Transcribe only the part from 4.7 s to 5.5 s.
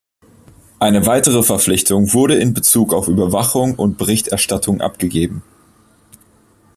abgegeben.